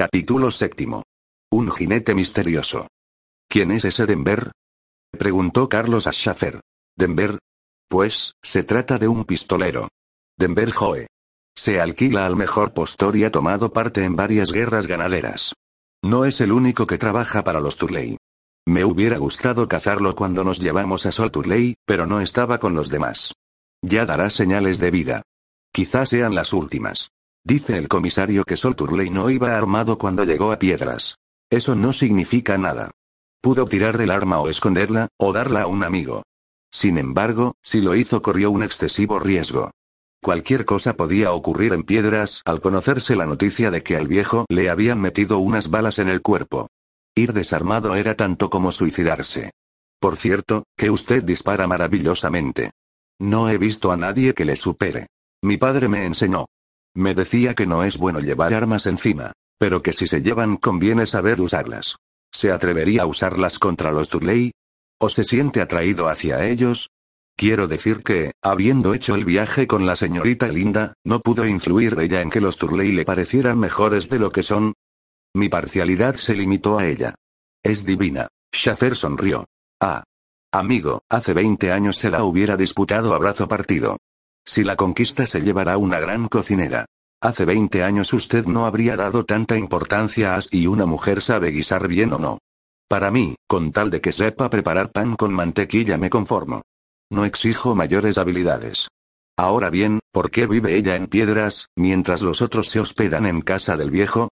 [0.00, 1.02] Capítulo séptimo.
[1.52, 2.86] Un jinete misterioso.
[3.50, 4.50] ¿Quién es ese Denver?
[5.10, 6.62] Preguntó Carlos a Schaffer.
[6.96, 7.38] ¿Denver?
[7.86, 9.88] Pues, se trata de un pistolero.
[10.38, 11.06] Denver Joe.
[11.54, 15.52] Se alquila al mejor postor y ha tomado parte en varias guerras ganaderas.
[16.02, 18.16] No es el único que trabaja para los Turley.
[18.66, 22.88] Me hubiera gustado cazarlo cuando nos llevamos a Sol Turley, pero no estaba con los
[22.88, 23.34] demás.
[23.82, 25.22] Ya dará señales de vida.
[25.74, 27.10] Quizás sean las últimas.
[27.44, 31.16] Dice el comisario que Sol Turley no iba armado cuando llegó a Piedras.
[31.50, 32.90] Eso no significa nada.
[33.40, 36.22] Pudo tirar del arma o esconderla, o darla a un amigo.
[36.70, 39.70] Sin embargo, si lo hizo corrió un excesivo riesgo.
[40.22, 44.68] Cualquier cosa podía ocurrir en Piedras al conocerse la noticia de que al viejo le
[44.68, 46.68] habían metido unas balas en el cuerpo.
[47.14, 49.50] Ir desarmado era tanto como suicidarse.
[49.98, 52.72] Por cierto, que usted dispara maravillosamente.
[53.18, 55.08] No he visto a nadie que le supere.
[55.42, 56.46] Mi padre me enseñó.
[56.94, 61.06] Me decía que no es bueno llevar armas encima, pero que si se llevan conviene
[61.06, 61.96] saber usarlas.
[62.32, 64.52] ¿Se atrevería a usarlas contra los Turley?
[64.98, 66.90] ¿O se siente atraído hacia ellos?
[67.36, 72.20] Quiero decir que, habiendo hecho el viaje con la señorita Linda, no pudo influir ella
[72.20, 74.74] en que los Turley le parecieran mejores de lo que son.
[75.34, 77.14] Mi parcialidad se limitó a ella.
[77.62, 78.28] Es divina.
[78.54, 79.46] Schaffer sonrió.
[79.80, 80.04] Ah.
[80.52, 83.96] Amigo, hace 20 años se la hubiera disputado a brazo partido.
[84.44, 86.86] Si la conquista se llevará una gran cocinera.
[87.22, 91.86] Hace 20 años usted no habría dado tanta importancia a si una mujer sabe guisar
[91.86, 92.38] bien o no.
[92.88, 96.62] Para mí, con tal de que sepa preparar pan con mantequilla me conformo.
[97.10, 98.88] No exijo mayores habilidades.
[99.36, 103.76] Ahora bien, ¿por qué vive ella en piedras, mientras los otros se hospedan en casa
[103.76, 104.28] del viejo?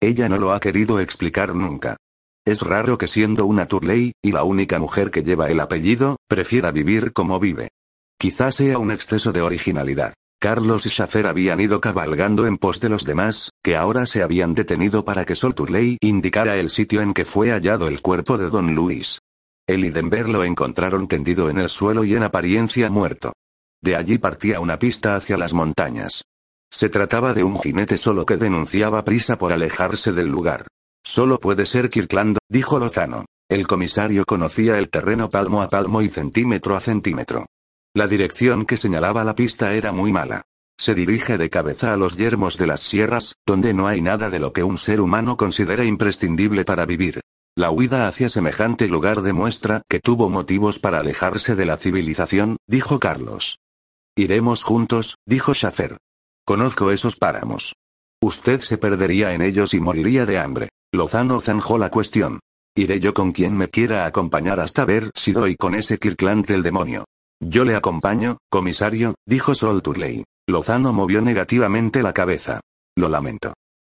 [0.00, 1.96] Ella no lo ha querido explicar nunca.
[2.44, 6.72] Es raro que siendo una Turley, y la única mujer que lleva el apellido, prefiera
[6.72, 7.68] vivir como vive.
[8.22, 10.14] Quizás sea un exceso de originalidad.
[10.40, 14.54] Carlos y Schaffer habían ido cabalgando en pos de los demás, que ahora se habían
[14.54, 18.48] detenido para que Sol Turley indicara el sitio en que fue hallado el cuerpo de
[18.48, 19.18] Don Luis.
[19.66, 23.32] Él y Denver lo encontraron tendido en el suelo y en apariencia muerto.
[23.82, 26.22] De allí partía una pista hacia las montañas.
[26.70, 30.68] Se trataba de un jinete solo que denunciaba prisa por alejarse del lugar.
[31.04, 33.24] Solo puede ser Kirkland, dijo Lozano.
[33.48, 37.46] El comisario conocía el terreno palmo a palmo y centímetro a centímetro.
[37.94, 40.46] La dirección que señalaba la pista era muy mala.
[40.78, 44.38] Se dirige de cabeza a los yermos de las sierras, donde no hay nada de
[44.38, 47.20] lo que un ser humano considera imprescindible para vivir.
[47.54, 52.98] La huida hacia semejante lugar demuestra que tuvo motivos para alejarse de la civilización, dijo
[52.98, 53.58] Carlos.
[54.16, 55.98] Iremos juntos, dijo Schaffer.
[56.46, 57.74] Conozco esos páramos.
[58.22, 60.68] Usted se perdería en ellos y moriría de hambre.
[60.92, 62.40] Lozano zanjó la cuestión.
[62.74, 66.62] Iré yo con quien me quiera acompañar hasta ver si doy con ese Kirkland del
[66.62, 67.04] demonio.
[67.44, 70.24] Yo le acompaño, comisario, dijo Sol Turley.
[70.48, 72.60] Lozano movió negativamente la cabeza.
[72.96, 73.54] Lo lamento.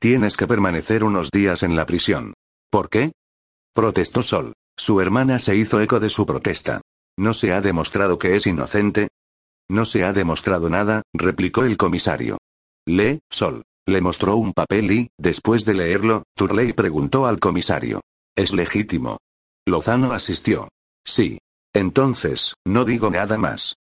[0.00, 2.34] Tienes que permanecer unos días en la prisión.
[2.68, 3.12] ¿Por qué?
[3.74, 4.54] Protestó Sol.
[4.76, 6.80] Su hermana se hizo eco de su protesta.
[7.16, 9.08] ¿No se ha demostrado que es inocente?
[9.70, 12.38] No se ha demostrado nada, replicó el comisario.
[12.86, 13.62] Lee, Sol.
[13.86, 18.00] Le mostró un papel y, después de leerlo, Turley preguntó al comisario.
[18.36, 19.18] ¿Es legítimo?
[19.66, 20.68] Lozano asistió.
[21.06, 21.38] Sí.
[21.74, 23.76] Entonces, no digo nada más.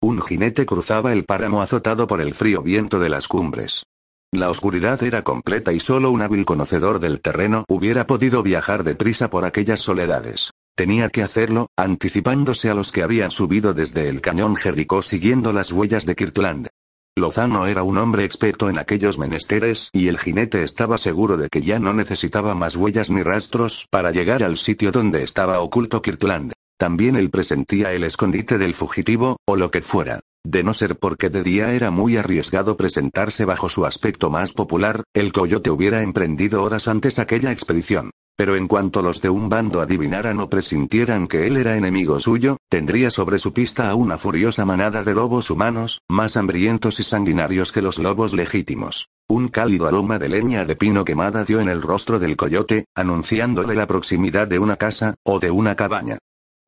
[0.00, 3.84] Un jinete cruzaba el páramo azotado por el frío viento de las cumbres.
[4.32, 9.28] La oscuridad era completa y solo un hábil conocedor del terreno hubiera podido viajar deprisa
[9.30, 10.50] por aquellas soledades.
[10.74, 15.70] Tenía que hacerlo, anticipándose a los que habían subido desde el cañón Jericó siguiendo las
[15.70, 16.68] huellas de Kirkland.
[17.14, 21.60] Lozano era un hombre experto en aquellos menesteres y el jinete estaba seguro de que
[21.60, 26.54] ya no necesitaba más huellas ni rastros para llegar al sitio donde estaba oculto Kirkland.
[26.82, 30.18] También él presentía el escondite del fugitivo, o lo que fuera.
[30.44, 35.04] De no ser porque de día era muy arriesgado presentarse bajo su aspecto más popular,
[35.14, 38.10] el coyote hubiera emprendido horas antes aquella expedición.
[38.36, 42.56] Pero en cuanto los de un bando adivinaran o presintieran que él era enemigo suyo,
[42.68, 47.70] tendría sobre su pista a una furiosa manada de lobos humanos, más hambrientos y sanguinarios
[47.70, 49.06] que los lobos legítimos.
[49.28, 53.76] Un cálido aroma de leña de pino quemada dio en el rostro del coyote, anunciándole
[53.76, 56.18] la proximidad de una casa, o de una cabaña.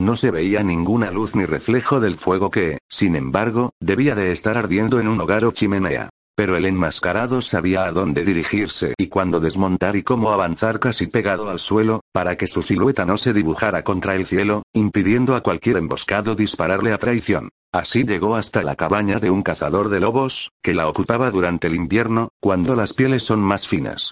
[0.05, 4.59] No se veía ninguna luz ni reflejo del fuego que, sin embargo, debía de estar
[4.59, 6.11] ardiendo en un hogar o chimenea.
[6.37, 11.49] Pero el enmascarado sabía a dónde dirigirse y cuándo desmontar y cómo avanzar casi pegado
[11.49, 15.79] al suelo, para que su silueta no se dibujara contra el cielo, impidiendo a cualquier
[15.79, 17.49] emboscado dispararle a traición.
[17.73, 21.77] Así llegó hasta la cabaña de un cazador de lobos, que la ocupaba durante el
[21.77, 24.11] invierno, cuando las pieles son más finas.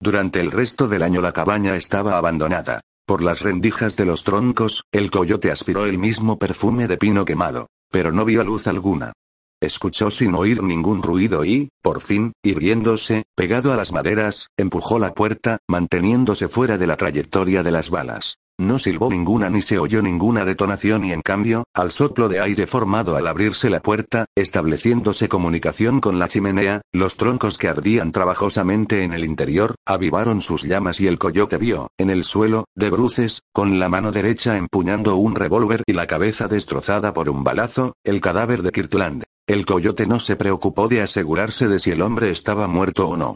[0.00, 2.80] Durante el resto del año la cabaña estaba abandonada.
[3.06, 7.68] Por las rendijas de los troncos, el coyote aspiró el mismo perfume de pino quemado,
[7.90, 9.12] pero no vio luz alguna.
[9.60, 15.12] escuchó sin oír ningún ruido y, por fin, irguiéndose, pegado a las maderas, empujó la
[15.12, 18.36] puerta, manteniéndose fuera de la trayectoria de las balas.
[18.58, 22.68] No silbó ninguna ni se oyó ninguna detonación y en cambio, al soplo de aire
[22.68, 29.02] formado al abrirse la puerta, estableciéndose comunicación con la chimenea, los troncos que ardían trabajosamente
[29.02, 33.40] en el interior, avivaron sus llamas y el coyote vio, en el suelo, de bruces,
[33.52, 38.20] con la mano derecha empuñando un revólver y la cabeza destrozada por un balazo, el
[38.20, 39.24] cadáver de Kirtland.
[39.48, 43.34] El coyote no se preocupó de asegurarse de si el hombre estaba muerto o no.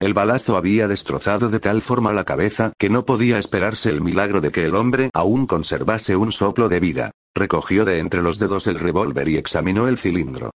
[0.00, 4.40] El balazo había destrozado de tal forma la cabeza que no podía esperarse el milagro
[4.40, 7.10] de que el hombre aún conservase un soplo de vida.
[7.34, 10.52] Recogió de entre los dedos el revólver y examinó el cilindro.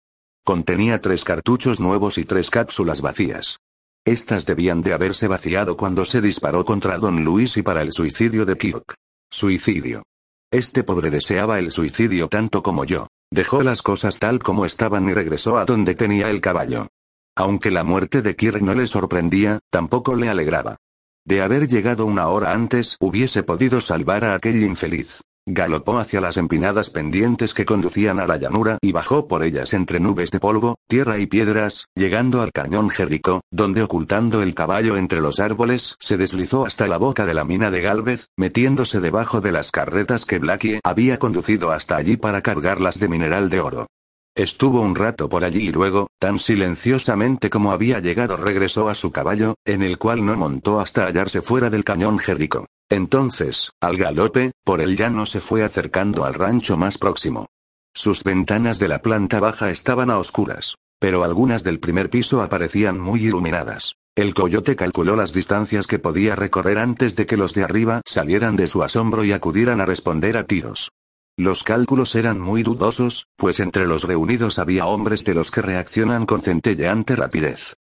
[0.45, 3.57] Contenía tres cartuchos nuevos y tres cápsulas vacías.
[4.05, 8.45] Estas debían de haberse vaciado cuando se disparó contra Don Luis y para el suicidio
[8.45, 8.95] de Kirk.
[9.29, 10.03] Suicidio.
[10.51, 13.07] Este pobre deseaba el suicidio tanto como yo.
[13.29, 16.87] Dejó las cosas tal como estaban y regresó a donde tenía el caballo.
[17.35, 20.77] Aunque la muerte de Kirk no le sorprendía, tampoco le alegraba.
[21.25, 25.21] De haber llegado una hora antes, hubiese podido salvar a aquel infeliz.
[25.45, 29.99] Galopó hacia las empinadas pendientes que conducían a la llanura y bajó por ellas entre
[29.99, 35.19] nubes de polvo, tierra y piedras, llegando al cañón Jericó, donde ocultando el caballo entre
[35.19, 39.51] los árboles, se deslizó hasta la boca de la mina de Galvez, metiéndose debajo de
[39.51, 43.87] las carretas que Blackie había conducido hasta allí para cargarlas de mineral de oro.
[44.35, 49.11] Estuvo un rato por allí y luego, tan silenciosamente como había llegado, regresó a su
[49.11, 52.65] caballo, en el cual no montó hasta hallarse fuera del cañón Jericó.
[52.89, 57.45] Entonces, al galope, por el llano se fue acercando al rancho más próximo.
[57.93, 62.99] Sus ventanas de la planta baja estaban a oscuras, pero algunas del primer piso aparecían
[62.99, 63.97] muy iluminadas.
[64.15, 68.55] El coyote calculó las distancias que podía recorrer antes de que los de arriba salieran
[68.55, 70.89] de su asombro y acudieran a responder a tiros.
[71.37, 76.27] Los cálculos eran muy dudosos, pues entre los reunidos había hombres de los que reaccionan
[76.27, 77.73] con centelleante rapidez.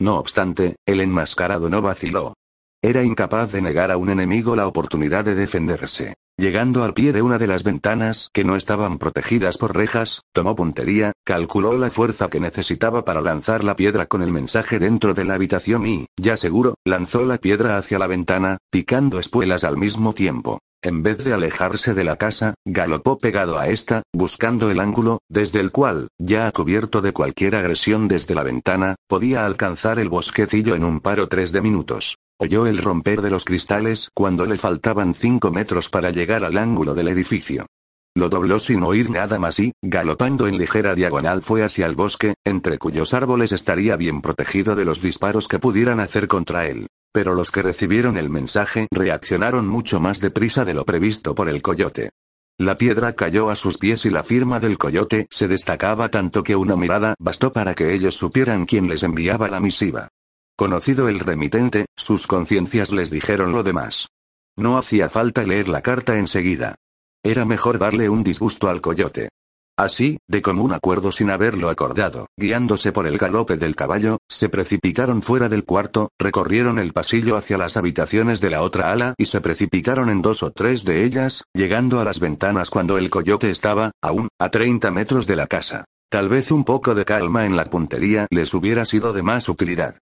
[0.00, 2.34] No obstante, el enmascarado no vaciló.
[2.80, 6.14] Era incapaz de negar a un enemigo la oportunidad de defenderse.
[6.38, 10.54] Llegando al pie de una de las ventanas que no estaban protegidas por rejas, tomó
[10.54, 15.24] puntería, calculó la fuerza que necesitaba para lanzar la piedra con el mensaje dentro de
[15.24, 20.14] la habitación y, ya seguro, lanzó la piedra hacia la ventana, picando espuelas al mismo
[20.14, 20.59] tiempo.
[20.82, 25.60] En vez de alejarse de la casa, galopó pegado a esta, buscando el ángulo, desde
[25.60, 30.84] el cual, ya cubierto de cualquier agresión desde la ventana, podía alcanzar el bosquecillo en
[30.84, 32.16] un paro tres de minutos.
[32.38, 36.94] Oyó el romper de los cristales cuando le faltaban cinco metros para llegar al ángulo
[36.94, 37.66] del edificio.
[38.16, 42.34] Lo dobló sin oír nada más y, galopando en ligera diagonal fue hacia el bosque,
[42.46, 46.86] entre cuyos árboles estaría bien protegido de los disparos que pudieran hacer contra él.
[47.12, 51.62] Pero los que recibieron el mensaje reaccionaron mucho más deprisa de lo previsto por el
[51.62, 52.10] coyote.
[52.58, 56.56] La piedra cayó a sus pies y la firma del coyote se destacaba tanto que
[56.56, 60.08] una mirada bastó para que ellos supieran quién les enviaba la misiva.
[60.56, 64.08] Conocido el remitente, sus conciencias les dijeron lo demás.
[64.58, 66.74] No hacía falta leer la carta enseguida.
[67.22, 69.30] Era mejor darle un disgusto al coyote.
[69.80, 75.22] Así, de común acuerdo sin haberlo acordado, guiándose por el galope del caballo, se precipitaron
[75.22, 79.40] fuera del cuarto, recorrieron el pasillo hacia las habitaciones de la otra ala y se
[79.40, 83.92] precipitaron en dos o tres de ellas, llegando a las ventanas cuando el coyote estaba,
[84.02, 85.86] aún, a 30 metros de la casa.
[86.10, 89.96] Tal vez un poco de calma en la puntería les hubiera sido de más utilidad.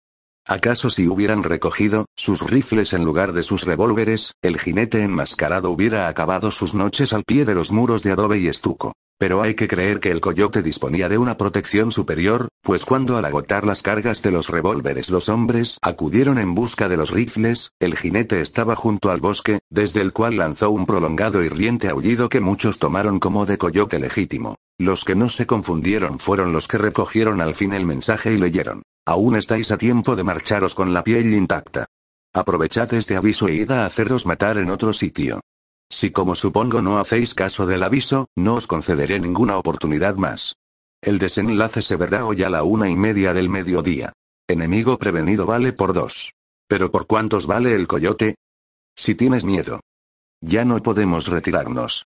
[0.45, 6.09] ¿Acaso si hubieran recogido sus rifles en lugar de sus revólveres, el jinete enmascarado hubiera
[6.09, 8.95] acabado sus noches al pie de los muros de adobe y estuco?
[9.19, 13.25] Pero hay que creer que el coyote disponía de una protección superior, pues cuando al
[13.25, 17.97] agotar las cargas de los revólveres los hombres acudieron en busca de los rifles, el
[17.97, 22.41] jinete estaba junto al bosque, desde el cual lanzó un prolongado y riente aullido que
[22.41, 24.55] muchos tomaron como de coyote legítimo.
[24.79, 28.83] Los que no se confundieron fueron los que recogieron al fin el mensaje y leyeron.
[29.05, 31.87] Aún estáis a tiempo de marcharos con la piel intacta.
[32.33, 35.41] Aprovechad este aviso e id a haceros matar en otro sitio.
[35.91, 40.57] Si como supongo no hacéis caso del aviso, no os concederé ninguna oportunidad más.
[41.01, 44.13] El desenlace se verá hoy a la una y media del mediodía.
[44.49, 46.33] Enemigo prevenido vale por dos.
[46.69, 48.35] Pero ¿por cuántos vale el coyote?
[48.97, 49.81] Si tienes miedo.
[50.41, 52.05] Ya no podemos retirarnos.